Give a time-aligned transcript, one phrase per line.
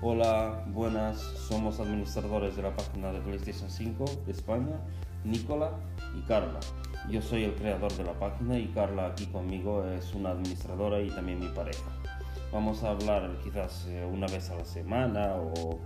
[0.00, 4.80] Hola, buenas, somos administradores de la página de PlayStation 5 de España,
[5.24, 5.72] Nicola
[6.16, 6.60] y Carla.
[7.10, 11.10] Yo soy el creador de la página y Carla aquí conmigo es una administradora y
[11.10, 11.90] también mi pareja.
[12.52, 15.80] Vamos a hablar quizás eh, una vez a la semana o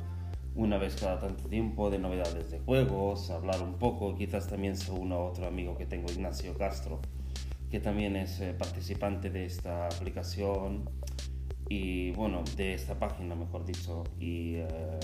[0.57, 4.93] una vez cada tanto tiempo de novedades de juegos, hablar un poco, quizás también se
[4.93, 7.01] una otro amigo que tengo, Ignacio Castro,
[7.71, 10.85] que también es eh, participante de esta aplicación
[11.69, 14.05] y bueno, de esta página mejor dicho.
[14.19, 15.01] Y eh,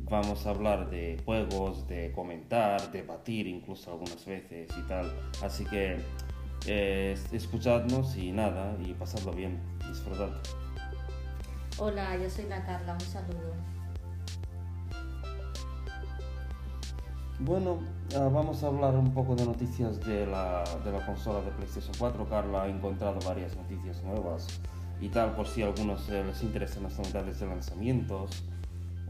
[0.00, 5.12] vamos a hablar de juegos, de comentar, debatir incluso algunas veces y tal.
[5.42, 5.98] Así que
[6.66, 10.30] eh, escuchadnos y nada, y pasadlo bien, disfrutad.
[11.78, 13.54] Hola, yo soy la Carla, un saludo.
[17.38, 17.80] Bueno,
[18.14, 21.94] ah, vamos a hablar un poco de noticias de la, de la consola de PlayStation
[21.98, 22.28] 4.
[22.30, 24.46] Carla ha encontrado varias noticias nuevas
[25.00, 28.42] y tal, por si a algunos les interesan las novedades de lanzamientos.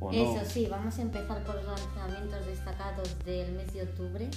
[0.00, 0.36] O no.
[0.36, 4.28] Eso sí, vamos a empezar por los lanzamientos destacados del mes de octubre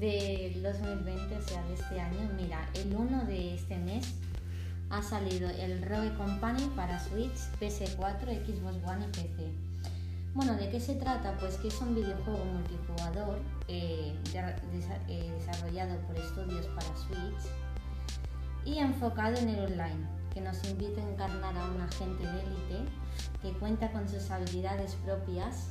[0.00, 2.30] del 2020, o sea, de este año.
[2.36, 4.14] Mira, el 1 de este mes
[4.90, 9.52] ha salido el Rogue Company para Switch, PS4, Xbox One y PC.
[10.34, 11.36] Bueno, ¿de qué se trata?
[11.38, 14.40] Pues que es un videojuego multijugador eh, de-
[14.78, 17.50] desa- eh, desarrollado por estudios para Switch
[18.64, 22.90] y enfocado en el online, que nos invita a encarnar a un agente de élite
[23.40, 25.70] que cuenta con sus habilidades propias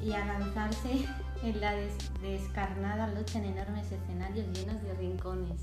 [0.00, 1.04] y a lanzarse
[1.42, 5.62] en la des- descarnada lucha en enormes escenarios llenos de rincones,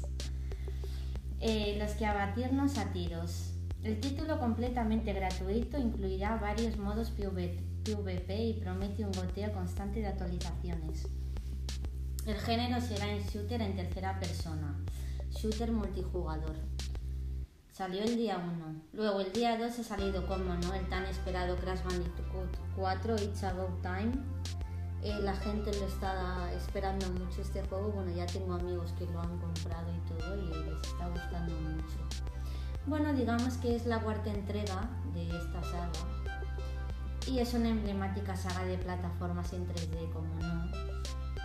[1.39, 3.53] eh, los que abatirnos a tiros.
[3.81, 10.07] El título completamente gratuito incluirá varios modos PV PvP y promete un goteo constante de
[10.07, 11.07] actualizaciones.
[12.25, 14.75] El género será en shooter en tercera persona,
[15.31, 16.55] shooter multijugador.
[17.73, 18.81] Salió el día 1.
[18.93, 23.43] Luego el día 2 ha salido, como no, el tan esperado Crash Bandicoot 4, It's
[23.43, 24.11] About Time.
[25.01, 27.89] Eh, la gente lo está esperando mucho este juego.
[27.89, 31.97] Bueno, ya tengo amigos que lo han comprado y todo y les está gustando mucho.
[32.85, 35.89] Bueno, digamos que es la cuarta entrega de esta saga.
[37.25, 40.69] Y es una emblemática saga de plataformas en 3D, como no,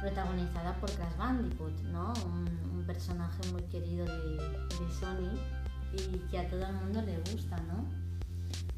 [0.03, 2.13] protagonizada por Crash Bandicoot, ¿no?
[2.27, 5.58] Un, un personaje muy querido de, de Sony
[5.93, 7.85] y que a todo el mundo le gusta, ¿no?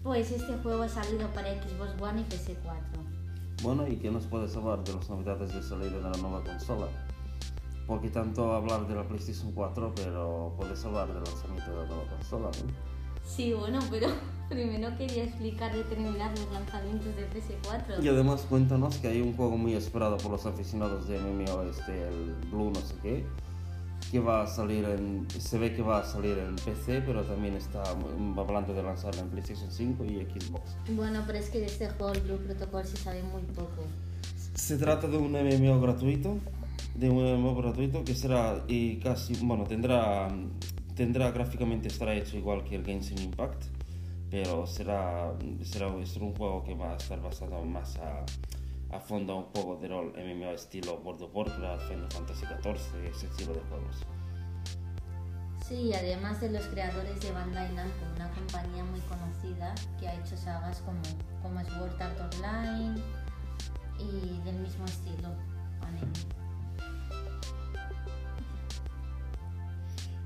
[0.03, 3.11] Pues este juego ha salido para Xbox One y PS4.
[3.63, 6.89] Bueno, ¿y qué nos puedes hablar de las novedades de salida de la nueva consola?
[7.87, 12.05] Porque tanto hablar de la PlayStation 4, pero puedes hablar del lanzamiento de la nueva
[12.09, 12.91] consola, ¿no?
[13.23, 14.09] Sí, bueno, pero
[14.49, 18.03] primero quería explicar de terminar los lanzamientos de PS4.
[18.03, 22.09] Y además cuéntanos que hay un juego muy esperado por los aficionados de MMO, este,
[22.09, 23.27] el Blue no sé qué,
[24.11, 25.27] que va a salir en...
[25.31, 27.83] Se ve que va a salir en PC, pero también está
[28.37, 30.77] hablando de lanzarlo en PlayStation 5 y Xbox.
[30.91, 33.85] Bueno, pero es que de este juego, el Blue Protocol, se sabe muy poco.
[34.55, 36.39] Se trata de un MMO gratuito,
[36.97, 40.29] de un MMO gratuito que será y casi, bueno, tendrá,
[40.97, 43.63] tendrá gráficamente estará hecho igual que el Genshin Impact,
[44.29, 45.33] pero será,
[45.63, 48.25] será, será un juego que va a estar basado más a,
[48.93, 53.05] a fondo a un juego de rol MMO estilo World of Warcraft, Final Fantasy XIV,
[53.05, 53.97] ese estilo de juegos.
[55.67, 60.37] Sí, además de los creadores de Bandai Namco, una compañía muy conocida que ha hecho
[60.37, 61.01] sagas como,
[61.43, 63.01] como Sword Art Online
[63.99, 65.29] y del mismo estilo,
[65.83, 66.11] anime.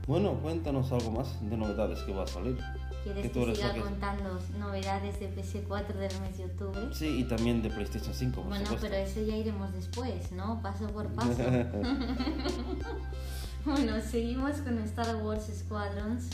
[0.06, 2.58] Bueno, cuéntanos algo más de novedades que va a salir.
[3.04, 6.88] ¿Quieres Que que siga contando novedades de PS4 del mes de octubre?
[6.94, 8.88] Sí, y también de PlayStation 5, por Bueno, supuesto.
[8.88, 10.62] pero eso ya iremos después, ¿no?
[10.62, 11.36] Paso por paso.
[13.66, 16.30] bueno, seguimos con Star Wars Squadrons,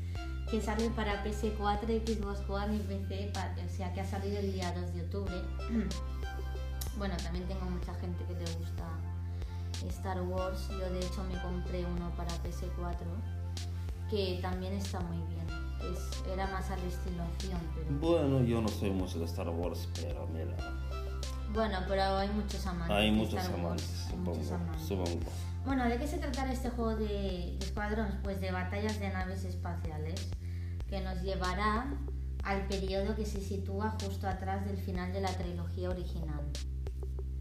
[0.50, 3.30] que sale para PS4, Xbox One y PC,
[3.62, 5.34] o sea que ha salido el día 2 de octubre.
[6.96, 8.88] bueno, también tengo mucha gente que le gusta
[9.88, 10.68] Star Wars.
[10.70, 13.04] Yo de hecho me compré uno para PS4,
[14.08, 15.63] que también está muy bien.
[15.92, 17.86] Es, era más al estilo acción, pero...
[18.00, 20.56] Bueno, yo no soy mucho de Star Wars, pero mira,
[21.52, 22.96] Bueno, pero hay muchos amantes.
[22.96, 24.86] hay muchos Star Wars, amantes, muchos supongo, amantes.
[24.86, 25.30] supongo.
[25.64, 28.14] Bueno, ¿de qué se tratará este juego de, de Squadrons?
[28.22, 30.28] Pues de batallas de naves espaciales,
[30.88, 31.86] que nos llevará
[32.42, 36.42] al periodo que se sitúa justo atrás del final de la trilogía original,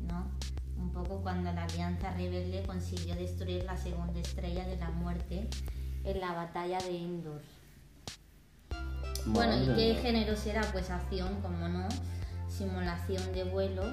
[0.07, 0.31] ¿no?
[0.77, 5.49] Un poco cuando la Alianza Rebelde consiguió destruir la segunda estrella de la muerte
[6.05, 7.41] en la batalla de Endor.
[9.27, 10.61] Bueno, ¿y qué género será?
[10.71, 11.87] Pues acción, como no,
[12.49, 13.83] simulación de vuelo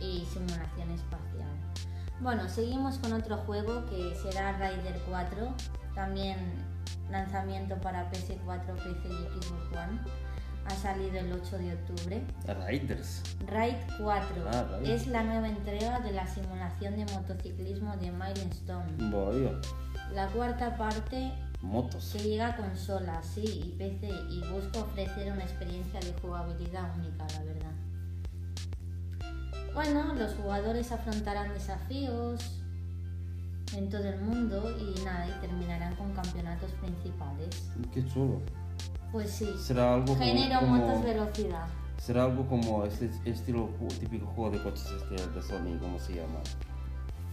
[0.00, 1.48] y simulación espacial.
[2.20, 5.54] Bueno, seguimos con otro juego que será Rider 4,
[5.94, 6.36] también
[7.10, 10.00] lanzamiento para PS4, PC y Xbox One.
[10.66, 12.22] ha salido el 8 de octubre.
[12.68, 13.22] Riders.
[13.46, 19.10] Raid 4 Ah, es la nueva entrega de la simulación de motociclismo de Milestone.
[19.10, 19.50] Voy.
[20.12, 22.10] La cuarta parte Motos.
[22.12, 27.26] que llega a consolas, sí, y PC y busca ofrecer una experiencia de jugabilidad única,
[27.34, 27.72] la verdad.
[29.74, 32.62] Bueno, los jugadores afrontarán desafíos
[33.76, 37.70] en todo el mundo y nada, y terminarán con campeonatos principales.
[37.92, 38.40] Qué chulo.
[39.12, 41.66] Pues sí, Será algo como- género como, motos velocidad.
[41.98, 43.68] será algo como este estilo
[43.98, 46.40] típico juego de coches este de Sony, ¿cómo se llama?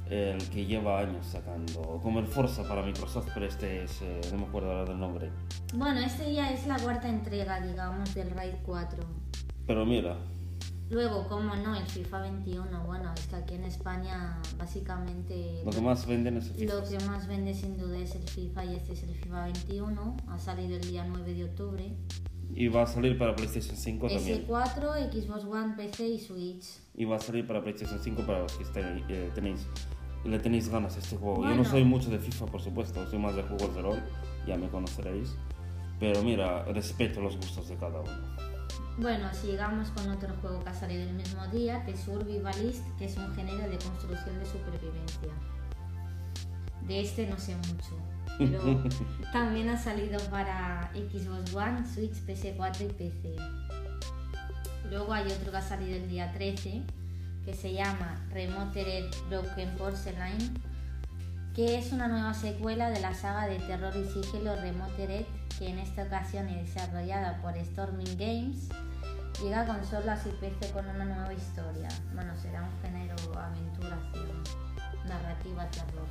[0.09, 4.37] El que lleva años sacando, como el Forza para Microsoft, pero este es, eh, no
[4.39, 5.31] me acuerdo ahora del nombre.
[5.73, 9.03] Bueno, este ya es la cuarta entrega, digamos, del Raid 4.
[9.65, 10.15] Pero mira,
[10.91, 12.83] Luego, como no, el FIFA 21.
[12.85, 16.73] Bueno, es que aquí en España básicamente lo que más venden es el FIFA.
[16.75, 20.17] lo que más vende sin duda es el FIFA y este es el FIFA 21.
[20.27, 21.91] Ha salido el día 9 de octubre.
[22.53, 24.45] Y va a salir para PlayStation 5 también.
[24.47, 26.65] S4, Xbox One, PC y Switch.
[26.95, 29.65] Y va a salir para PlayStation 5 para los que esté- eh, tenéis,
[30.25, 31.38] le tenéis ganas a este juego.
[31.44, 31.69] Yo no Bueno.
[31.69, 34.04] soy mucho de FIFA, por supuesto, soy más de juegos de rol,
[34.48, 35.36] ya me conoceréis.
[36.00, 38.36] Pero mira, respeto los gustos de cada uno.
[38.98, 43.18] Bueno, sigamos con otro juego que ha salido el mismo día, The Survivalist, que es
[43.18, 45.30] un género de construcción de supervivencia.
[46.88, 47.98] De este no sé mucho,
[48.38, 48.83] pero
[49.33, 53.36] también ha salido para Xbox One, Switch, PS4 y PC.
[54.89, 56.83] Luego hay otro que ha salido el día 13,
[57.45, 60.62] que se llama Remotered Broken Porcelain,
[61.53, 65.25] que es una nueva secuela de la saga de terror y sigilo Remotered,
[65.57, 68.69] que en esta ocasión es desarrollada por Storming Games.
[69.42, 71.88] Llega a consolas y PC con una nueva historia.
[72.13, 74.00] Bueno, será un género aventura,
[75.07, 76.07] narrativa, terror.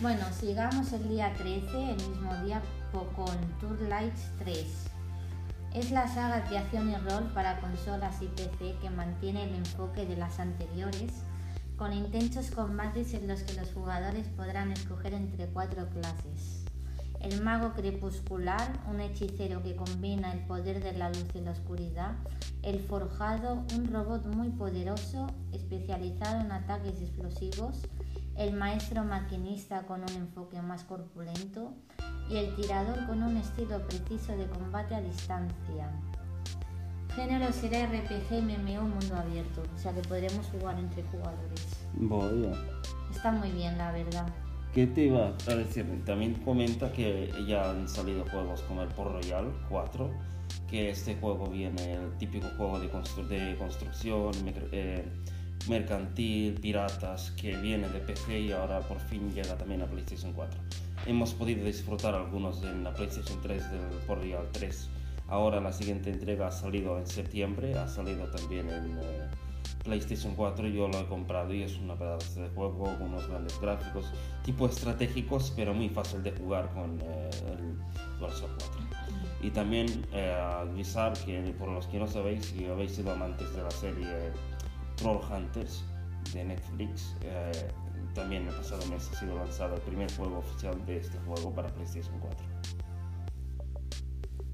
[0.00, 2.62] Bueno, sigamos el día 13, el mismo día
[2.92, 4.97] con Tour Lights 3.
[5.74, 10.06] Es la saga de acción y rol para consolas y PC que mantiene el enfoque
[10.06, 11.12] de las anteriores,
[11.76, 16.64] con intensos combates en los que los jugadores podrán escoger entre cuatro clases.
[17.20, 22.12] El mago crepuscular, un hechicero que combina el poder de la luz y la oscuridad.
[22.62, 27.82] El forjado, un robot muy poderoso, especializado en ataques explosivos.
[28.36, 31.74] El maestro maquinista con un enfoque más corpulento.
[32.30, 35.90] Y el tirador con un estilo preciso de combate a distancia.
[37.14, 41.66] Género será RPG MMO mundo abierto, o sea que podremos jugar entre jugadores.
[41.94, 42.48] Voy.
[43.10, 44.26] Está muy bien, la verdad.
[44.74, 46.04] ¿Qué te iba a decir?
[46.04, 50.10] También comenta que ya han salido juegos como el Port Royal 4,
[50.68, 55.10] que este juego viene, el típico juego de, constru- de construcción, micro- eh,
[55.68, 60.60] mercantil, piratas, que viene de PC y ahora por fin llega también a PlayStation 4.
[61.06, 64.88] Hemos podido disfrutar algunos en la PlayStation 3 del Port Royal 3.
[65.28, 68.98] Ahora la siguiente entrega ha salido en septiembre, ha salido también en...
[68.98, 69.28] eh,
[69.84, 73.58] PlayStation 4 yo lo he comprado y es una pedazo de juego con unos grandes
[73.60, 74.12] gráficos,
[74.44, 78.68] tipo estratégicos, pero muy fácil de jugar con eh, el DualShock 4.
[79.40, 83.62] Y también eh, avisar que por los que no sabéis, si habéis sido amantes de
[83.62, 84.08] la serie
[84.98, 85.84] Troll Hunters
[86.32, 87.70] de Netflix, eh,
[88.14, 91.68] también el pasado mes ha sido lanzado el primer juego oficial de este juego para
[91.68, 92.46] PlayStation 4.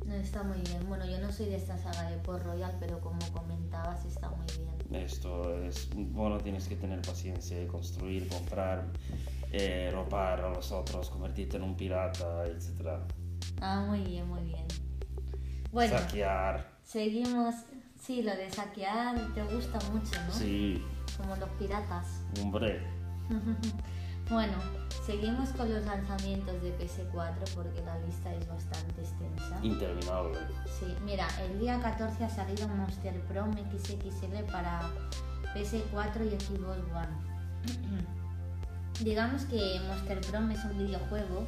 [0.07, 0.87] No, está muy bien.
[0.87, 4.47] Bueno, yo no soy de esta saga de Port Royal, pero como comentabas, está muy
[4.59, 5.03] bien.
[5.03, 8.85] Esto es, bueno, tienes que tener paciencia, construir, comprar,
[9.51, 13.01] eh, ropar a los otros, convertirte en un pirata, etc.
[13.63, 14.67] Ah, muy bien, muy bien.
[15.73, 17.55] Bueno, Saquear, seguimos.
[18.05, 20.33] Sí, lo de saquear te gusta mucho, ¿no?
[20.33, 20.83] sí,
[21.17, 22.07] Como los piratas.
[22.43, 22.83] hombre.
[24.31, 24.55] Bueno,
[25.05, 29.59] seguimos con los lanzamientos de PS4 porque la lista es bastante extensa.
[29.63, 30.39] Interminable.
[30.81, 34.81] Sí, mira, el día 14 ha salido Monster Prom XXL para
[35.55, 38.05] PS4 y Xbox One.
[39.05, 41.47] Digamos que Monster Prom es un videojuego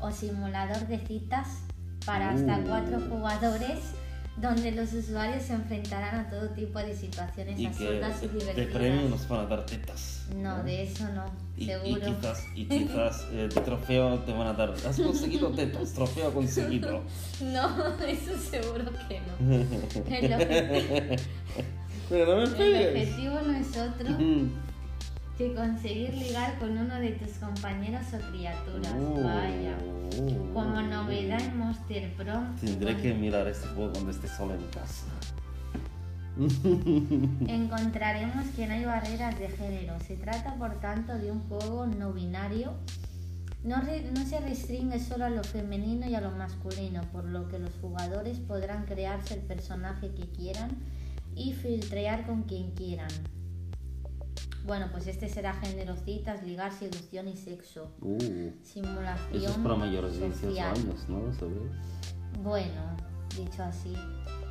[0.00, 1.48] o simulador de citas
[2.04, 2.64] para hasta Uh.
[2.68, 3.78] cuatro jugadores
[4.40, 8.32] donde los usuarios se enfrentarán a todo tipo de situaciones Y que absurdas y de,
[8.32, 8.72] de divertidas.
[8.76, 10.26] premio nos van a dar tetas.
[10.36, 11.24] No, de eso no,
[11.56, 12.00] Y, y seguro.
[12.16, 14.70] quizás, y quizás eh, de trofeo te van a dar.
[14.86, 17.02] Has conseguido tetas, trofeo conseguido.
[17.42, 17.68] No,
[18.06, 19.54] eso seguro que no.
[20.14, 21.20] El,
[22.08, 24.08] Pero no me el objetivo no es otro.
[25.40, 28.92] Que conseguir ligar con uno de tus compañeros o criaturas.
[28.94, 29.24] Uh.
[29.24, 29.78] Vaya.
[30.52, 35.06] Como novedad en Monster Prom, Tendré que mirar este juego cuando esté solo en casa.
[37.48, 39.98] encontraremos que no hay barreras de género.
[40.06, 42.74] Se trata, por tanto, de un juego no binario
[43.64, 47.48] No, re- no se restringe solo a lo femenino y a lo masculino, por lo
[47.48, 50.70] que los jugadores podrán crearse el personaje que quieran
[51.34, 53.10] y filtrear con quien quieran.
[54.66, 57.90] Bueno, pues este será género, citas, ligar, seducción y sexo.
[58.02, 60.68] Uh, Simulación eso es para mayores de 18 social.
[60.76, 61.32] años, ¿no?
[61.32, 61.56] ¿Sabes?
[62.42, 62.96] Bueno,
[63.36, 63.94] dicho así.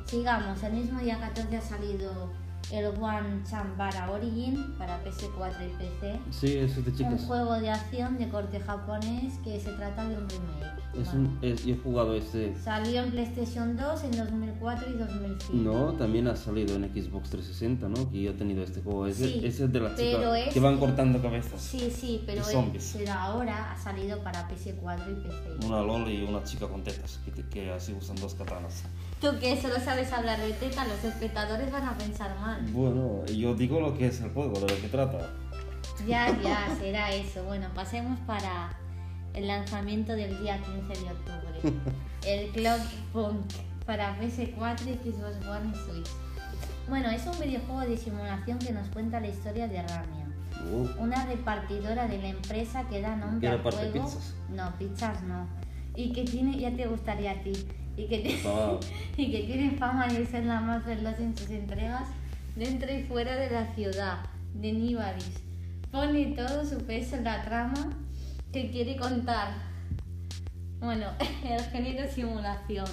[0.06, 2.30] Sigamos, el mismo día 14 ha salido
[2.72, 6.20] el One Chambara Origin para PS4 y PC.
[6.30, 7.24] Sí, eso es de Un chicas.
[7.26, 10.79] juego de acción de corte japonés que se trata de un remake.
[10.98, 12.54] Es un, es- yo he jugado este.
[12.56, 15.52] Salió en PlayStation 2 en 2004 y 2005.
[15.54, 18.10] No, también ha salido en Xbox 360, ¿no?
[18.10, 19.06] Que yo he tenido este juego.
[19.06, 21.60] Ese, Sí, es de las chicas este- que van cortando cabezas.
[21.60, 22.94] Sí, sí, pero, zombies.
[22.98, 25.66] pero ahora ha salido para PS4 y PC.
[25.66, 28.82] Una LOL y una chica con tetas, que, que así usan dos katanas.
[29.20, 32.60] Tú que solo sabes hablar de teta, los espectadores van a pensar mal.
[32.72, 35.18] Bueno, yo digo lo que es el juego, de lo que trata.
[36.08, 37.44] Ya, ya, será eso.
[37.44, 38.74] Bueno, pasemos para
[39.34, 41.80] el lanzamiento del día 15 de octubre.
[42.26, 42.80] El Clock
[43.12, 43.40] Punk
[43.86, 46.08] para PS4 y Xbox One y Switch.
[46.88, 50.26] Bueno, es un videojuego de simulación que nos cuenta la historia de Ramia,
[50.70, 53.92] Uh, una repartidora de la empresa que da nombre al juego.
[53.92, 54.34] pizzas.
[54.50, 55.46] No, pizzas no.
[55.96, 57.52] Y que tiene, ya te gustaría a ti,
[57.96, 58.78] y que, Ah.
[59.16, 62.08] y que tiene fama de ser la más veloz en sus entregas
[62.56, 64.18] dentro y fuera de la ciudad
[64.54, 65.40] de Nibaris.
[65.90, 67.96] Pone todo su peso en la trama
[68.52, 69.52] que quiere contar.
[70.80, 71.06] Bueno,
[71.44, 72.86] el género simulación.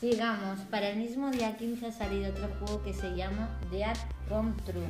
[0.00, 3.96] Sigamos, para el mismo día 15 ha salido otro juego que se llama Dead
[4.28, 4.86] Come True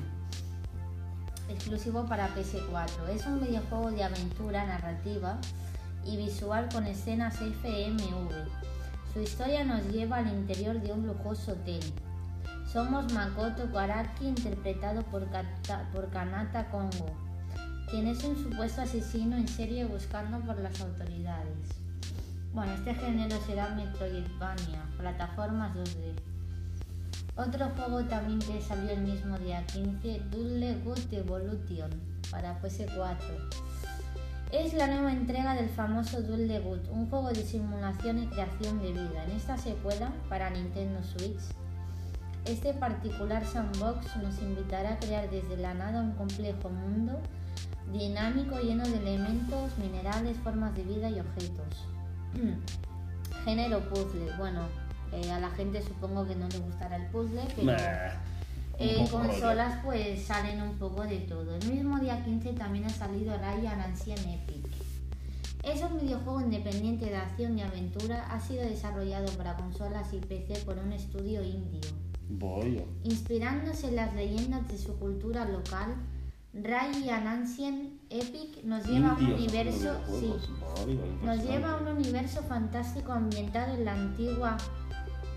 [1.51, 3.09] exclusivo para PS4.
[3.15, 5.39] Es un videojuego de aventura narrativa
[6.05, 8.29] y visual con escenas FMV.
[9.15, 11.81] Su historia nos lleva al interior de un lujoso hotel.
[12.71, 17.17] Somos Makoto Karaki interpretado por, Kata- por Kanata Kongo,
[17.91, 21.57] quien es un supuesto asesino en serie buscando por las autoridades.
[22.53, 26.15] Bueno, este género será Metroidvania, plataformas 2D.
[27.37, 31.91] Otro juego también que salió el mismo día 15, Dulle Good Evolution
[32.31, 33.17] para PS4.
[34.53, 38.93] Es la nueva entrega del famoso Duel Good, un juego de simulación y creación de
[38.93, 39.25] vida.
[39.25, 41.39] En esta secuela para Nintendo Switch,
[42.45, 47.21] este particular sandbox nos invitará a crear desde la nada un complejo mundo
[47.93, 51.87] dinámico lleno de elementos, minerales, formas de vida y objetos.
[53.45, 54.33] Género puzzle.
[54.37, 54.63] Bueno,
[55.13, 57.73] eh, a la gente supongo que no le gustará el puzzle, pero
[58.79, 61.57] en poco consolas pues salen un poco de todo.
[61.57, 64.67] El mismo día 15 también ha salido Ryan Ancient Epic.
[65.65, 68.27] Es un videojuego independiente de acción y aventura.
[68.31, 71.81] Ha sido desarrollado para consolas y PC por un estudio indio.
[72.29, 72.85] Voy.
[73.05, 75.97] Inspirándose en las leyendas de su cultura local,
[76.63, 80.01] Ryan Ancient Epic nos lleva a un Indios universo...
[80.09, 80.35] Sí,
[81.23, 84.57] nos lleva a un universo fantástico ambientado en la antigua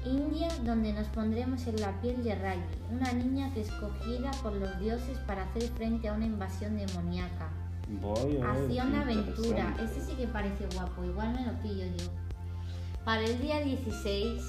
[0.06, 2.60] India, donde nos pondremos en la piel de Rai,
[2.92, 7.50] una niña que escogida por los dioses para hacer frente a una invasión demoníaca.
[8.02, 12.06] Voy, Acción aventura, este sí que parece guapo, igual me lo pillo yo.
[13.06, 14.42] Para el día 16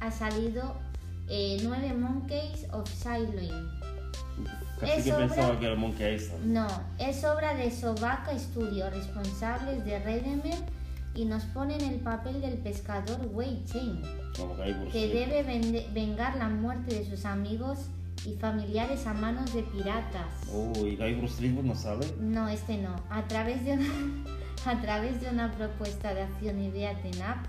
[0.00, 0.74] ha salido
[1.28, 3.52] eh, 9 Monkeys of Silent.
[4.80, 6.44] Casi es que obra- pensaba que era Monkey Island.
[6.46, 6.66] No,
[6.98, 10.54] es obra de Sobaka Studio, responsables de Redemer,
[11.14, 14.00] y nos pone en el papel del pescador Wei Chen,
[14.36, 14.54] Como
[14.92, 17.78] que debe vengar la muerte de sus amigos
[18.24, 20.26] y familiares a manos de piratas.
[20.52, 22.06] Uy, Guy Bruce Lee no sale.
[22.20, 22.94] No, este no.
[23.10, 23.86] A través de una,
[24.66, 27.48] a través de una propuesta de acción y beaten up,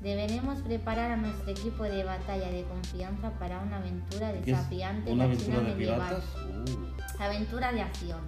[0.00, 5.60] deberemos preparar a nuestro equipo de batalla de confianza para una aventura desafiante ¿Una aventura
[5.60, 6.22] de medieval.
[6.56, 8.20] Uh, Aventura de acción.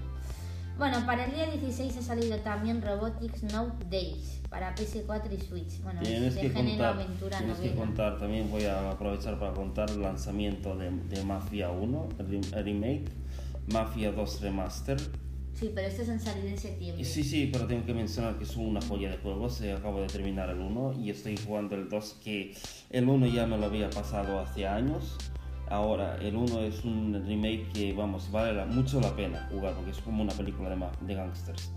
[0.78, 5.80] Bueno, para el día 16 ha salido también Robotics Note Days para PS4 y Switch.
[5.82, 9.38] Bueno, tienes es de que género contar, aventura tienes que contar, también voy a aprovechar
[9.38, 13.04] para contar el lanzamiento de, de Mafia 1, el rem- el remake,
[13.72, 14.98] Mafia 2 Remaster.
[15.54, 17.04] Sí, pero estos han salido en septiembre.
[17.04, 19.60] Sí, sí, pero tengo que mencionar que es una joya de juegos.
[19.60, 22.54] eh, acabo de terminar el 1 y estoy jugando el 2, que
[22.90, 25.18] el 1 ya me lo había pasado hace años.
[25.68, 29.90] Ahora, el 1 es un remake que, vamos, vale la- mucho la pena jugar porque
[29.90, 31.70] es como una película de, de gangsters.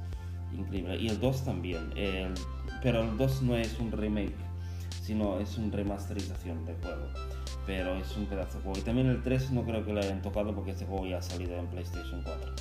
[0.58, 0.98] Increíble.
[1.00, 1.92] Y el 2 también.
[1.98, 2.34] el-
[2.82, 4.36] pero el 2 no es un remake,
[5.01, 7.08] sino es una remasterización del juego.
[7.65, 8.80] Pero es un pedazo de juego.
[8.80, 11.22] Y también el 3 no creo que lo hayan tocado porque este juego ya ha
[11.22, 12.53] salido en PlayStation 4.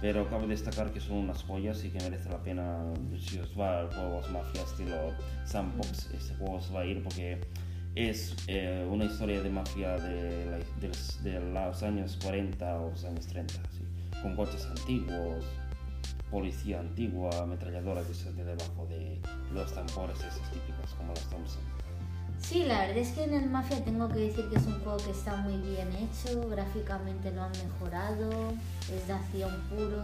[0.00, 2.78] Pero cabe destacar que son unas joyas y que merece la pena
[3.18, 4.96] si os va a juegos mafia estilo
[5.44, 7.38] sandbox, este juego os va a ir porque
[7.94, 12.90] es eh, una historia de mafia de, la- de los, de los años 40 o
[12.90, 13.84] los años 30, así,
[14.22, 15.44] con coches antiguos.
[16.30, 19.18] policía antigua, ametralladora que se de debajo de
[19.52, 21.62] los tambores, esas típicas como las Thompson.
[22.40, 24.96] Sí, la verdad es que en el Mafia tengo que decir que es un juego
[24.98, 28.30] que está muy bien hecho, gráficamente lo han mejorado,
[28.92, 30.02] es de acción puro,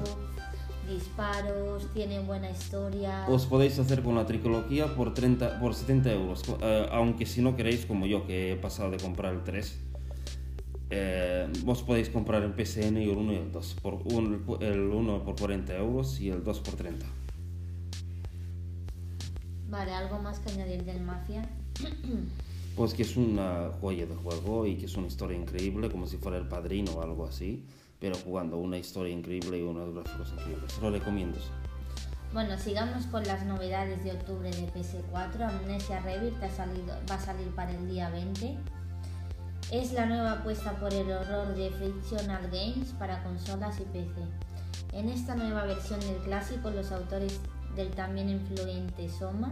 [0.88, 3.24] disparos, tiene buena historia.
[3.28, 7.56] Os podéis hacer con la trilogía por, 30, por 70 euros, eh, aunque si no
[7.56, 9.80] queréis, como yo que he pasado de comprar el 3,
[10.90, 14.80] eh, vos podéis comprar el PSN y el 1 y el 2, por un- el
[14.80, 17.06] 1 por 40 euros y el 2 por 30.
[19.68, 21.42] Vale, algo más que añadir del Mafia.
[22.76, 26.18] Pues que es una joya de juego y que es una historia increíble, como si
[26.18, 27.64] fuera el padrino o algo así,
[27.98, 30.78] pero jugando una historia increíble y unos gráficos increíbles.
[30.82, 31.38] Lo recomiendo.
[32.34, 35.40] Bueno, sigamos con las novedades de octubre de PS4.
[35.40, 38.58] Amnesia Rebirth va a salir para el día 20.
[39.72, 44.20] Es la nueva apuesta por el horror de Frictional Games para consolas y PC.
[44.92, 47.40] En esta nueva versión del clásico, los autores
[47.74, 49.50] del también influyente Soma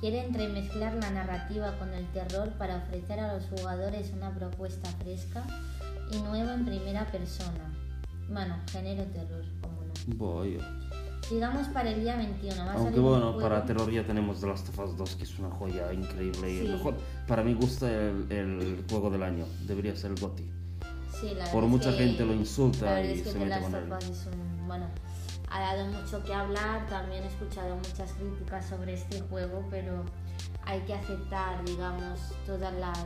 [0.00, 5.44] quieren remezclar la narrativa con el terror para ofrecer a los jugadores una propuesta fresca
[6.12, 7.72] y nueva en primera persona.
[8.30, 9.92] Bueno, género terror, como no.
[10.16, 10.58] Voy.
[11.28, 12.64] Sigamos para el día 21.
[12.64, 15.50] Va Aunque bueno, para terror ya tenemos The Last of Us 2, que es una
[15.50, 16.72] joya increíble y el Sí.
[16.72, 16.94] mejor.
[17.26, 20.48] Para mí gusta el, el juego del año, debería ser el GOTY.
[21.20, 23.74] Sí, la Por mucha que- gente lo insulta la y es que se mete con
[23.74, 23.92] él.
[23.98, 24.86] Es un- bueno,
[25.48, 26.86] ha dado mucho que hablar.
[26.88, 30.04] También he escuchado muchas críticas sobre este juego, pero
[30.64, 32.98] hay que aceptar, digamos, todas las.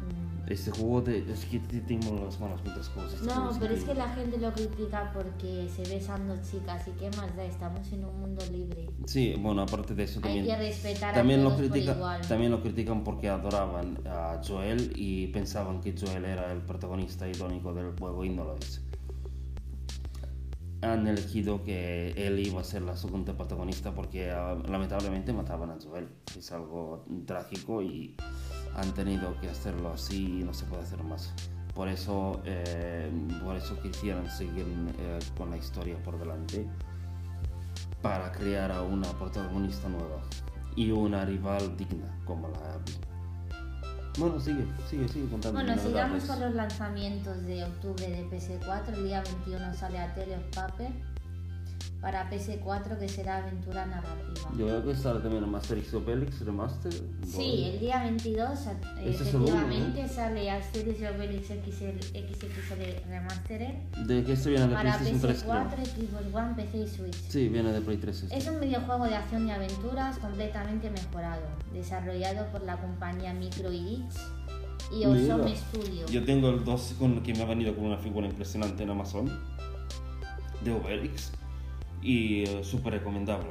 [0.00, 3.14] mm, Este juego de, es que te- tengo las manos muchas cosas.
[3.14, 3.94] este No, pero es que increíble.
[3.94, 8.04] la gente lo critica porque se besan dos chicas y qué más da, estamos en
[8.04, 8.88] un mundo libre.
[9.06, 10.46] Sí, bueno, aparte de eso Hay también.
[10.46, 12.20] que respetar También a lo, todos por critica, igual.
[12.28, 17.74] también lo critican porque adoraban a Joel y pensaban que Joel era el protagonista idónico
[17.74, 18.80] del juego y no lo es.
[20.82, 25.78] Han elegido que él iba a ser la segunda protagonista porque ah, lamentablemente mataban a
[25.82, 26.08] Joel.
[26.38, 28.14] Es algo trágico y
[28.76, 31.34] han tenido que hacerlo así y no se puede hacer más.
[31.74, 33.10] Por eso, eh,
[33.44, 34.66] por eso quisieran seguir
[34.98, 36.66] eh, con la historia por delante
[38.02, 40.22] para crear a una protagonista nueva
[40.76, 43.07] y una rival digna como la Abby.
[44.16, 45.58] Bueno, sigue, sigue, sigue contando.
[45.60, 46.24] Bueno, sigamos novedades.
[46.24, 48.94] con los lanzamientos de octubre de PS4.
[48.94, 50.90] El día 21 sale a Tale of Paper
[52.00, 54.50] para PS4 que será aventura narrativa.
[54.56, 56.92] Yo creo que sale también el Asterix Obelix Remaster.
[57.26, 63.74] Sí, el día 22 eh, es el uno, efectivamente sale Asterix Obelix XL, XXL Remastered
[64.06, 65.42] ¿De qué se viene de para PlayStation 3?
[65.42, 65.54] creo?
[65.54, 67.28] PS4, Xbox One, PC y Switch.
[67.28, 68.22] Sí, viene de Play 3.
[68.22, 68.36] este.
[68.36, 74.16] Es un videojuego de acción y aventuras completamente mejorado, desarrollado por la compañía Microids
[74.92, 75.34] y Mira.
[75.34, 76.06] Osome Studio.
[76.06, 79.28] Yo tengo el 2 con, que me ha venido con una figura impresionante en Amazon
[80.64, 81.32] de Obelix
[82.02, 83.48] y eh, súper recomendable.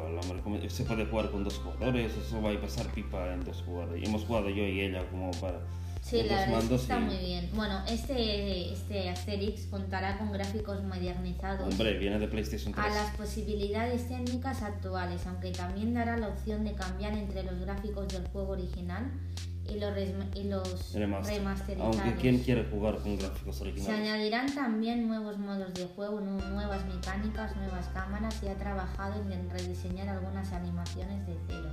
[0.69, 4.07] Se puede jugar con dos jugadores, eso va a pasar pipa en dos jugadores.
[4.07, 5.59] Hemos jugado yo y ella como para
[6.01, 7.49] Sí, la verdad mandos está y- muy bien.
[7.53, 12.85] Bueno, este, este Asterix contará con gráficos modernizados Hombre, viene de PlayStation 3.
[12.85, 18.07] a las posibilidades técnicas actuales, aunque también dará la opción de cambiar entre los gráficos
[18.07, 19.11] del juego original
[19.69, 19.93] y los,
[20.35, 21.37] y los Remaster.
[21.37, 21.97] remasterizados.
[21.97, 23.99] Aunque quien quiere jugar con gráficos Se originales.
[23.99, 29.49] añadirán también nuevos modos de juego, nu- nuevas mecánicas, nuevas cámaras y ha trabajado en
[29.49, 31.69] rediseñar algunas animaciones de cero.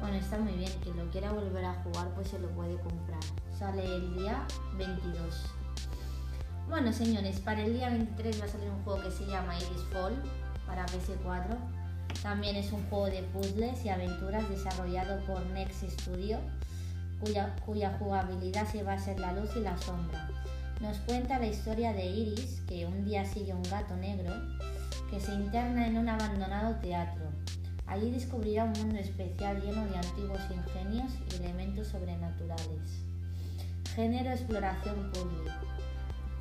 [0.00, 3.20] Bueno, está muy bien, quien lo quiera volver a jugar pues se lo puede comprar.
[3.58, 4.44] Sale el día
[4.76, 5.46] 22.
[6.68, 9.82] Bueno, señores, para el día 23 va a salir un juego que se llama Iris
[9.92, 10.14] Fall
[10.66, 11.56] para PS4.
[12.22, 16.38] También es un juego de puzzles y aventuras desarrollado por Next Studio,
[17.22, 20.28] cuya, cuya jugabilidad se basa en la luz y la sombra.
[20.80, 24.32] Nos cuenta la historia de Iris, que un día sigue un gato negro,
[25.08, 27.22] que se interna en un abandonado teatro.
[27.86, 33.04] Allí descubrirá un mundo especial lleno de antiguos ingenios y elementos sobrenaturales.
[33.94, 35.52] Género exploración puzzle.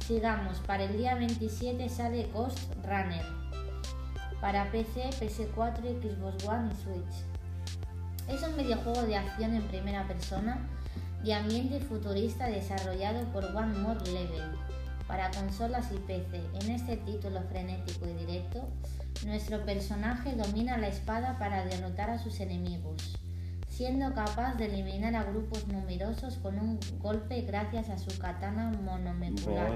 [0.08, 3.26] Sigamos, para el día 27 sale Ghost Runner.
[4.40, 7.31] Para PC, PS4, Xbox One y Switch.
[8.28, 10.68] Es un videojuego de acción en primera persona
[11.24, 14.58] de ambiente futurista desarrollado por One More Level
[15.08, 16.42] para consolas y PC.
[16.62, 18.68] En este título frenético y directo,
[19.26, 23.18] nuestro personaje domina la espada para derrotar a sus enemigos,
[23.68, 29.72] siendo capaz de eliminar a grupos numerosos con un golpe gracias a su katana monomecular.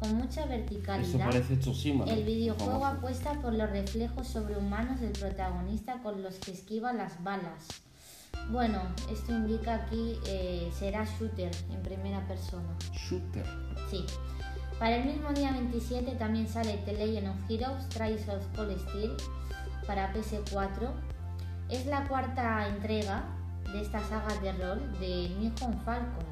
[0.00, 2.06] Con mucha verticalidad, Tsushima.
[2.06, 2.10] ¿no?
[2.10, 2.96] el videojuego Famoso.
[2.96, 7.68] apuesta por los reflejos sobrehumanos del protagonista con los que esquiva las balas.
[8.50, 8.80] Bueno,
[9.12, 12.76] esto indica aquí eh, será shooter en primera persona.
[12.92, 13.44] Shooter.
[13.90, 14.06] Sí.
[14.78, 19.14] Para el mismo día 27 también sale The Legend of Heroes Trials of Cold Steel
[19.86, 20.90] para PS4.
[21.68, 23.24] Es la cuarta entrega
[23.70, 26.24] de esta saga de rol de Nihon Falcon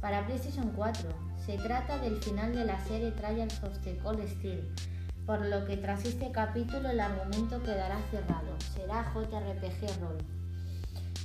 [0.00, 1.31] para PlayStation 4.
[1.44, 4.62] Se trata del final de la serie Trials of the Cold Steel,
[5.26, 8.56] por lo que tras este capítulo el argumento quedará cerrado.
[8.74, 10.18] Será JRPG Roll.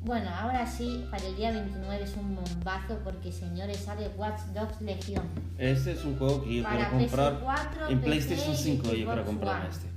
[0.03, 4.81] Bueno, ahora sí, para el día 29 es un bombazo porque señores sale Watch Dogs
[4.81, 5.23] Legion.
[5.57, 8.83] Este es un juego que yo Para quiero comprar PS4, en PC PlayStation y 5
[8.83, 9.69] yo Xbox quiero comprar One.
[9.69, 9.96] este.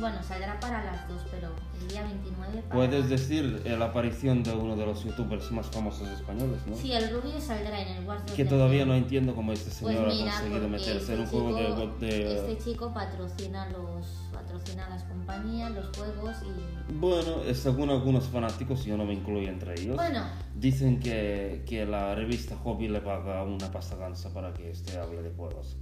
[0.00, 1.48] Bueno, saldrá para las dos, pero
[1.80, 2.74] el día 29 para...
[2.74, 6.76] Puedes decir eh, la aparición de uno de los youtubers más famosos españoles, ¿no?
[6.76, 10.12] Sí, el Rubio saldrá en el Dogs Que todavía no entiendo cómo este Pues señor
[10.14, 14.06] mira, ha conseguido meterse en este un juego de, chico- de- Este chico patrocina los
[14.32, 16.92] patrocina las compañías, los juegos y...
[16.92, 20.22] Bueno, eh, según algunos fanáticos, yo no me incluyo entre ellos, Bueno,
[20.54, 25.22] dicen que, que la revista Hobby le paga una pasta gansa para que este hable
[25.22, 25.76] de juegos.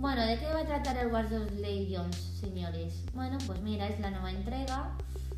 [0.00, 3.04] Bueno, ¿de qué va a tratar el Watch Dogs Legions, señores?
[3.14, 4.92] Bueno, pues mira, es la nueva entrega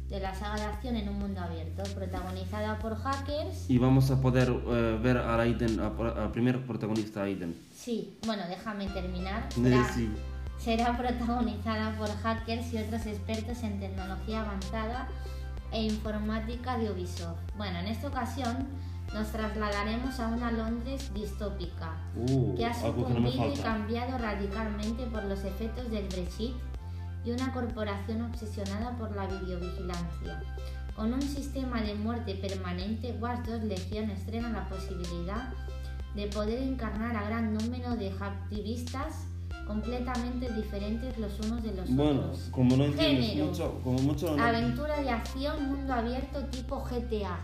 [0.09, 3.68] de la saga de acción en un mundo abierto, protagonizada por hackers.
[3.68, 7.57] Y vamos a poder eh, ver a al primer protagonista Aiden.
[7.75, 9.48] Sí, bueno, déjame terminar.
[9.53, 10.11] Será- sí.
[10.59, 15.09] será protagonizada por hackers y otros expertos en tecnología avanzada
[15.72, 17.38] e informática de Ubisoft.
[17.57, 18.68] Bueno, en esta ocasión
[19.14, 25.05] nos trasladaremos a una Londres distópica, Uh, que ha que no sucumbido y cambiado radicalmente
[25.07, 26.55] por los efectos del Brexit
[27.25, 30.42] y una corporación obsesionada por la videovigilancia.
[30.96, 35.51] Con un sistema de muerte permanente, Watch Dogs Legion estrena la posibilidad
[36.14, 39.25] de poder encarnar a gran número de activistas
[39.66, 42.48] completamente diferentes los unos de los Bueno, otros.
[42.51, 43.46] como no entiendes Género.
[43.48, 47.38] mucho, como mucho no- Aventura de acción, mundo abierto tipo GTA.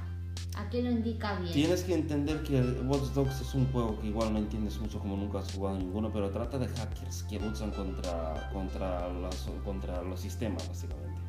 [0.58, 1.52] Aquí lo indica bien.
[1.52, 5.16] Tienes que entender que Watch Dogs es un juego que igual no entiendes mucho como
[5.16, 10.18] nunca has jugado ninguno, pero trata de hackers que luchan contra, contra, los, contra los
[10.18, 11.20] sistemas, básicamente.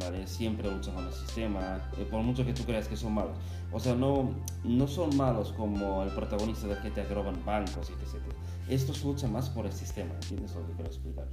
[0.00, 0.26] ¿Vale?
[0.26, 3.36] Siempre luchan con el sistema, eh, por mucho que tú creas que son malos.
[3.72, 4.30] O sea, no,
[4.64, 8.22] no son malos como el protagonista de que roban bancos y etc.
[8.70, 11.28] Estos luchan más por el sistema, ¿entiendes lo que quiero explicar?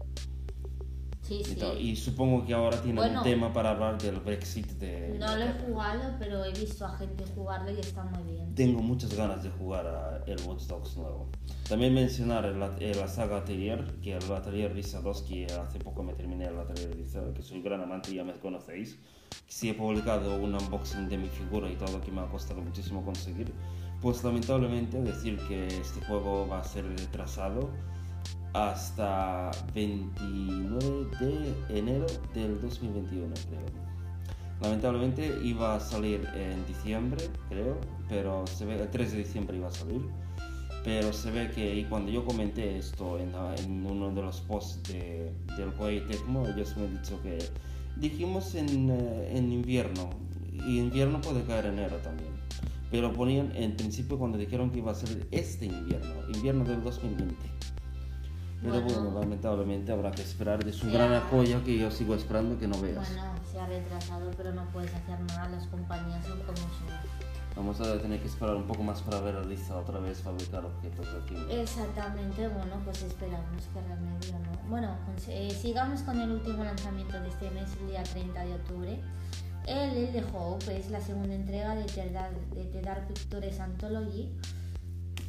[1.29, 1.59] Sí, Y, sí.
[1.79, 3.19] Y supongo que ahora tienen Bueno.
[3.19, 5.15] un tema para hablar del Brexit de...
[5.19, 8.55] No lo he jugado, pero he visto a gente jugarlo y está muy bien.
[8.55, 11.29] Tengo muchas ganas de jugar a el Watch Dogs nuevo.
[11.67, 12.45] También mencionar
[12.79, 16.57] eh, la saga Atelier, que el Atelier Risa 2, que hace poco me terminé el
[16.57, 18.97] Atelier Risa, que soy gran amante, ya me conocéis.
[19.47, 23.05] Sí he publicado un unboxing de mi figura y todo, que me ha costado muchísimo
[23.05, 23.53] conseguir.
[24.01, 27.69] Pues lamentablemente decir que este juego va a ser retrasado
[28.53, 33.89] hasta 29 de enero del 2021, creo.
[34.61, 37.77] Lamentablemente iba a salir en diciembre, creo,
[38.09, 40.01] pero se ve, el 3 de diciembre iba a salir.
[40.83, 44.81] Pero se ve que y cuando yo comenté esto en, en uno de los posts
[44.91, 47.37] de, del Koei Tecmo, ellos me han dicho que
[47.97, 50.09] dijimos en, eh, en invierno,
[50.51, 52.29] y invierno puede caer enero también.
[52.91, 57.35] Pero ponían en principio cuando dijeron que iba a ser este invierno, invierno del 2020.
[58.61, 58.87] Pero Bueno.
[59.03, 62.79] bueno, lamentablemente habrá que esperar de su gran joya que yo sigo esperando que no
[62.81, 63.07] veas.
[63.13, 65.47] Bueno, se ha retrasado, pero no puedes hacer nada.
[65.49, 67.19] Las compañías son como son.
[67.55, 70.63] Vamos a tener que esperar un poco más para ver a Lisa otra vez fabricar
[70.65, 71.53] objetos de química.
[71.53, 74.69] Exactamente, bueno, pues esperamos que remedio, ¿no?
[74.69, 78.53] Bueno, pues, eh, sigamos con el último lanzamiento de este mes, el día 30 de
[78.53, 78.99] octubre.
[79.67, 83.59] El El de Hope es la segunda entrega de The Dark, de The Dark Pictures
[83.59, 84.29] Anthology,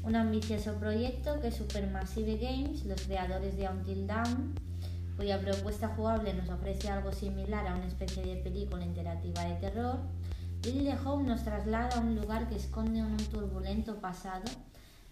[0.03, 4.55] un ambicioso proyecto que Supermassive Games, los creadores de Until Dawn,
[5.17, 9.99] cuya propuesta jugable nos ofrece algo similar a una especie de película interactiva de terror,
[10.63, 14.45] de Home nos traslada a un lugar que esconde un turbulento pasado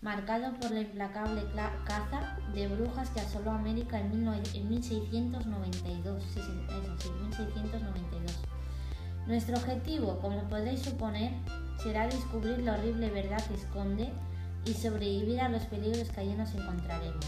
[0.03, 1.42] marcado por la implacable
[1.85, 6.22] caza de brujas que asoló América en, 19 en 1692.
[6.22, 8.33] Sí, sí, eso sí, 1692.
[9.27, 11.33] Nuestro objetivo, como podréis suponer,
[11.83, 14.11] será descubrir la horrible verdad que esconde
[14.69, 17.25] y sobrevivir a los peligros que allí nos encontraremos.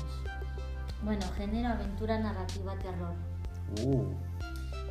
[1.03, 3.15] Bueno, género, aventura, narrativa, terror.
[3.85, 4.13] Uh,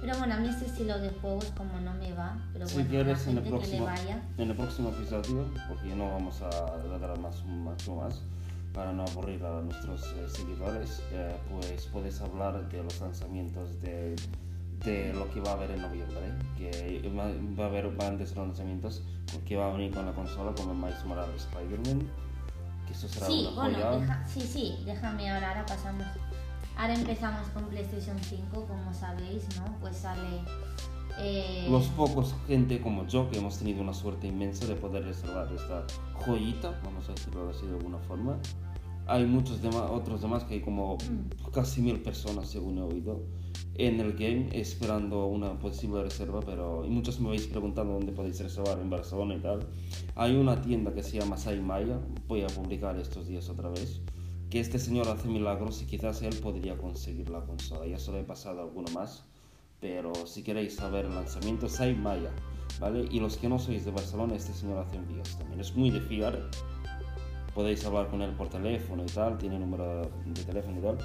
[0.01, 2.91] Pero bueno, a mí este estilo de juegos como no me va, pero si bueno,
[2.93, 4.21] la en el, gente que le próximo, vaya.
[4.37, 8.21] en el próximo episodio, porque no vamos a dar más mucho más
[8.73, 14.15] para no aburrir a nuestros eh, seguidores, eh, pues puedes hablar de los lanzamientos de,
[14.85, 17.25] de lo que va a haber en noviembre, que va,
[17.59, 19.03] va a haber grandes lanzamientos
[19.45, 22.07] que va a venir con la consola como Miles Morales Spider-Man,
[22.89, 26.05] que eso será Sí, una bueno, deja- sí, sí, déjame ahora, ahora pasamos.
[26.75, 29.65] Ahora empezamos con PlayStation 5, como sabéis, ¿no?
[29.79, 30.41] Pues sale.
[31.19, 35.51] eh, Los pocos gente como yo que hemos tenido una suerte inmensa de poder reservar
[35.53, 38.37] esta joyita, vamos a decirlo así de alguna forma,
[39.05, 41.51] hay muchos demás, otros demás que hay como Mm.
[41.51, 43.21] casi mil personas, según he oído,
[43.75, 48.39] en el game esperando una posible reserva, pero y muchos me habéis preguntado dónde podéis
[48.41, 49.67] reservar en Barcelona y tal.
[50.15, 54.01] Hay una tienda que se llama Sai Maya, voy a publicar estos días otra vez,
[54.49, 57.87] que este señor hace milagros y quizás él podría conseguir la consola.
[57.87, 59.23] Ya se lo he pasado alguno más,
[59.79, 62.31] pero si queréis saber el lanzamiento, Sai Maya,
[62.81, 63.07] ¿vale?
[63.09, 65.61] Y los que no sois de Barcelona, este señor hace envíos también.
[65.61, 66.49] Es muy de fiar,
[67.59, 70.97] podéis hablar con él por teléfono y tal, tiene número de teléfono y tal.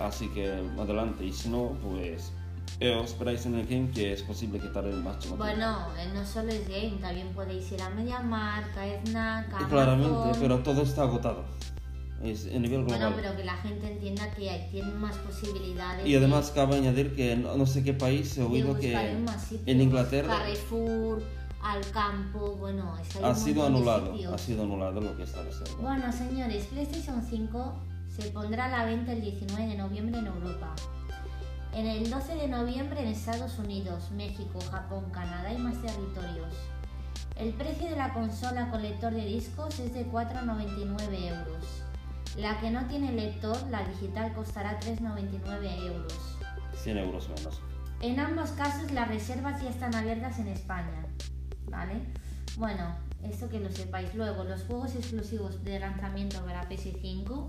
[0.00, 2.32] Así que adelante, y si no, pues
[2.80, 5.28] eh, os esperáis en el game que es posible que tarde más.
[5.36, 10.14] Bueno, eh, no solo es game, también podéis ir a MediaMarkt, a Snack, a Claramente,
[10.14, 10.36] Amazon.
[10.40, 11.44] pero todo está agotado.
[12.24, 12.98] Es a nivel global.
[13.00, 16.06] Bueno, pero que la gente entienda que hay- tienen más posibilidades.
[16.06, 18.92] Y además cabe añadir que no, no sé qué país he de, de oído que
[19.66, 21.22] en Inglaterra Carrefour,
[21.62, 25.78] Alcampo, bueno, es que hay ha sido anulado, ha sido anulado lo que está reservado.
[25.78, 27.74] Bueno, señores, PlayStation 5
[28.16, 30.74] se pondrá a la venta el 19 de noviembre en Europa.
[31.74, 36.54] En el 12 de noviembre en Estados Unidos, México, Japón, Canadá y más territorios.
[37.36, 41.84] El precio de la consola con lector de discos es de 4,99 euros.
[42.36, 46.38] La que no tiene lector, la digital, costará 3,99 euros.
[46.74, 47.60] 100 euros menos.
[48.00, 51.06] En ambos casos las reservas ya están abiertas en España,
[51.70, 51.94] ¿vale?
[52.56, 54.14] Bueno, esto que lo sepáis.
[54.14, 57.46] Luego, los juegos exclusivos de lanzamiento para PS5,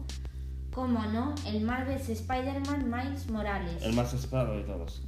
[0.74, 3.82] como no, el Marvel's Spider-Man Miles Morales.
[3.84, 5.02] El más esperado de todos.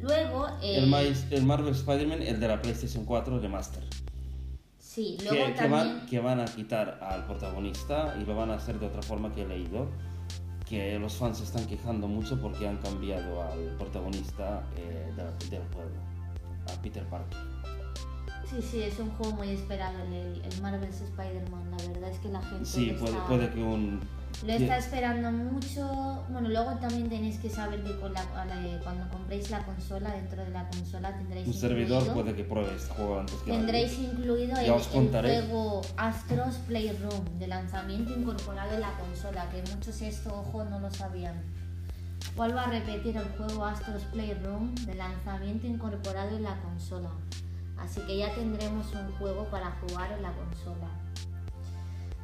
[0.00, 3.82] Luego, eh, El, Miles- el Marvel Spider-Man, el de la PlayStation 4 Remaster.
[4.78, 5.70] sí, Que, luego que también...
[5.98, 9.32] van, que van a quitar al protagonista y lo van a hacer de otra forma
[9.32, 9.88] que he leído.
[10.66, 15.62] Que los fans se están quejando mucho porque han cambiado al protagonista eh, del, del
[15.74, 15.90] juego,
[16.72, 17.36] a Peter Parker.
[18.50, 21.70] Sí, sí, es un juego muy esperado el, el Marvel's Spider-Man.
[21.70, 24.00] La verdad es que la gente Sí, puede, está- puede que un.
[24.46, 26.24] Lo está esperando mucho.
[26.30, 28.24] Bueno, luego también tenéis que saber que con la-
[28.82, 32.74] cuando compréis la consola, dentro de la consola tendréis Un servidor incluido- puede que pruebe
[32.74, 34.66] este juego antes que Tendréis incluido el,
[35.30, 40.80] el juego Astros Playroom de lanzamiento incorporado en la consola, que muchos esto, ojo, no
[40.80, 41.34] lo sabían.
[42.36, 47.10] Vuelvo a repetir el juego Astros Playroom de lanzamiento incorporado en la consola.
[47.80, 50.88] Así que ya tendremos un juego para jugar en la consola.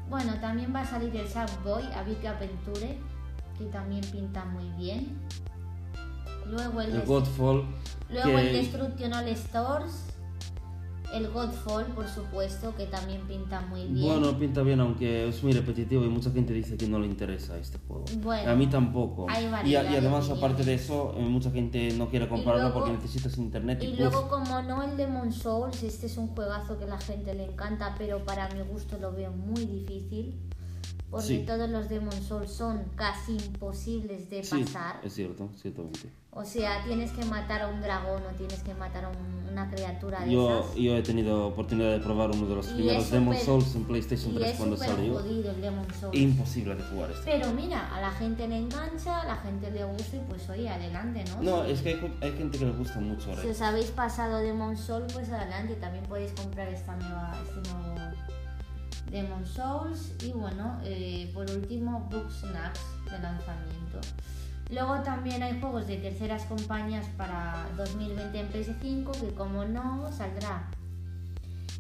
[0.09, 2.99] Bueno, también va a salir el Sackboy a Big Adventure,
[3.59, 5.19] que también pinta muy bien.
[6.47, 7.65] Luego el, El Dest- Godfall.
[8.11, 10.05] Luego el Destruction All Stores,
[11.15, 14.07] el Godfall, por supuesto, que también pinta muy bien.
[14.07, 17.57] Bueno, pinta bien, aunque es muy repetitivo y mucha gente dice que no le interesa
[17.59, 18.05] este juego.
[18.23, 19.27] Bueno, a mí tampoco.
[19.29, 22.79] hay y, y de además, aparte de eso, eh, mucha gente no quiere comprarlo luego-
[22.81, 26.87] porque necesitas internet y, luego, como no, el Demon Souls, este es un juegazo que
[26.87, 30.35] la gente le encanta, pero para mi gusto lo veo muy difícil.
[31.11, 31.45] Porque Sí.
[31.47, 35.01] todos los Demon Souls son casi imposibles de Sí, pasar.
[35.05, 36.11] es cierto, ciertamente.
[36.33, 39.71] O sea, tienes que matar a un dragón o tienes que matar a un- una
[39.71, 40.75] criatura de Yo, esas.
[40.75, 44.33] yo he tenido oportunidad de probar uno de los Y primeros Demon Souls en PlayStation
[44.33, 45.15] Y 3 es cuando salió.
[45.15, 46.15] jodido el Demon Souls.
[46.19, 47.25] Imposible de jugar este.
[47.39, 50.69] Pero mira, a la gente le engancha, a la gente le gusta y pues oye,
[50.69, 51.43] adelante, ¿no?
[51.43, 53.35] No, es que hay, hay gente que le gusta mucho.
[53.35, 53.51] Si Rey.
[53.53, 57.95] os habéis pasado Demon Souls, pues adelante, también podéis comprar esta nueva, este nuevo
[59.11, 60.13] Demon Souls.
[60.23, 64.01] Y bueno, eh, por último, Book Snacks de lanzamiento.
[64.71, 70.69] Luego también hay juegos de terceras compañías para 2020 en PS5, que como no, saldrá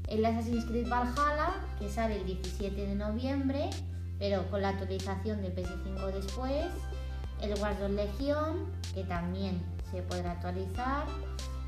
[0.08, 3.70] el Assassin's Creed Valhalla, que sale el 17 de noviembre,
[4.18, 6.66] pero con la actualización de PS5 después.
[7.40, 9.60] El Dogs Legion, que también
[9.90, 11.04] se podrá actualizar.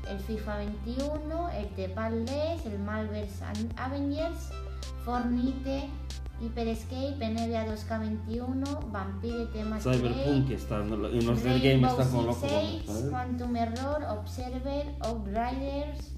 [0.09, 3.43] El FIFA 21, el Tepal Les, el Malverse
[3.75, 4.51] Avengers,
[5.05, 5.89] Fornite,
[6.41, 12.33] Hyper Escape, NBA 2K21, Vampire Tema Cyberpunk, que está en los del game están como.
[12.33, 13.09] Siege, ¿sabes?
[13.09, 16.13] Quantum Error, Observer, Outriders,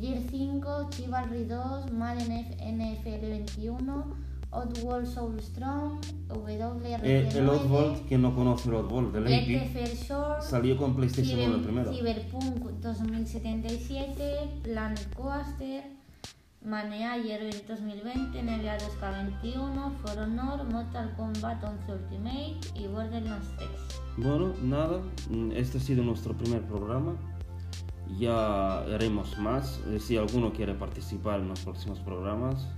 [0.00, 4.16] Gear 5, Chivalry 2, Madden F- NFL 21,
[4.50, 5.98] Oddworld Soulstorm,
[6.28, 9.96] WRC Eh, el Oddworld, que no conoce el Oddworld Let Epic,
[10.42, 11.90] salió con PlayStation 1 el primero.
[11.92, 15.84] Cyberpunk 2077, Planet Coaster,
[16.64, 23.68] Maneager 2020, NBA 2K21, For Honor, Mortal Kombat 11 Ultimate y Borderlands 3.
[24.18, 27.16] Bueno, nada, mm, este ha sido nuestro primer programa.
[28.18, 29.80] Ya haremos más.
[29.88, 32.68] Eh, Si alguno quiere participar en los próximos programas,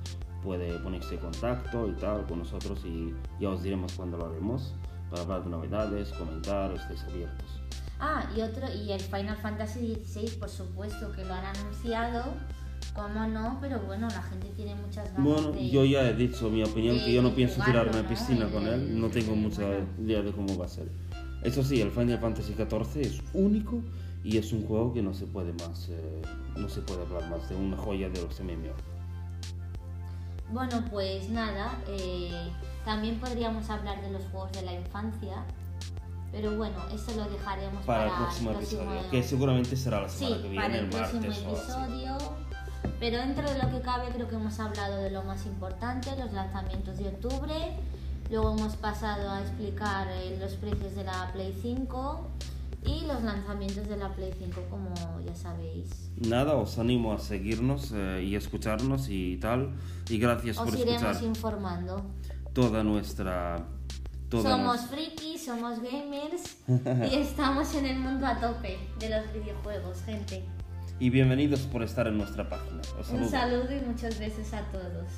[0.42, 4.74] puede ponerse en contacto y tal con nosotros y ya os diremos cuándo lo haremos
[5.10, 7.60] para hablar de novedades, comentar, estéis abiertos.
[8.00, 12.34] Ah, y otro, y el Final Fantasy XVI, por supuesto, que lo han anunciado
[12.94, 13.58] ¿Cómo no?
[13.60, 15.68] Pero bueno, la gente tiene muchas ganas Bueno, de...
[15.70, 18.08] yo ya he dicho mi opinión, de que yo no pienso jugarlo, tirarme a ¿no?
[18.08, 19.86] piscina El- con él, no tengo mucha bueno.
[20.02, 20.88] idea de cómo va a ser.
[21.42, 23.80] Eso sí, el Final Fantasy XIV es único
[24.22, 26.22] y es un juego que no se puede más, eh,
[26.56, 28.72] no se puede hablar más de una joya de los MMO.
[30.52, 32.30] Bueno, pues nada, eh,
[32.84, 35.44] también podríamos hablar de los juegos de la infancia,
[36.30, 40.08] pero bueno, eso lo dejaremos Para para, el próximo próximo- episodio, que seguramente será la
[40.08, 41.70] Sí, semana que para viene, el el próximo martes o así.
[43.00, 46.32] Pero dentro de lo que cabe, creo que hemos hablado de lo más importante, los
[46.32, 47.76] lanzamientos de octubre.
[48.30, 52.26] Luego hemos pasado a explicar eh, los precios de la Play 5
[52.86, 54.94] y los lanzamientos de la Play 5, como
[55.24, 56.10] ya sabéis.
[56.16, 59.74] Nada, os animo a seguirnos eh, y escucharnos y tal.
[60.08, 62.02] Y gracias Os por iremos escuchar informando.
[62.52, 63.66] toda nuestra...
[64.30, 66.56] Toda somos nuestra- frikis, somos gamers
[67.12, 70.42] y estamos en el mundo a tope de los videojuegos, gente.
[71.00, 72.80] Y bienvenidos por estar en nuestra página.
[72.96, 73.28] Un saludo.
[73.28, 75.08] saludo y muchos besos a todos.